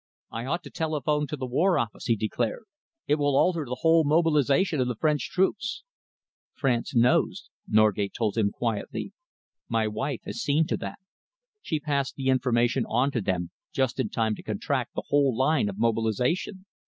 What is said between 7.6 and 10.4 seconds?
Norgate told him quietly. "My wife